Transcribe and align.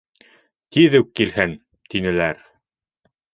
Тиҙ 0.77 0.97
үк 0.99 1.11
килһен, 1.19 1.53
тинеләр. 1.95 2.43